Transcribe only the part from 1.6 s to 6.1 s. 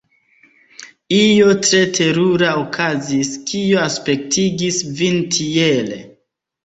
tre terura okazis, kio aspektigis vin tiele.